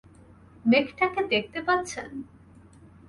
[0.65, 2.09] মেঘটা দেখতে পাচ্ছেন?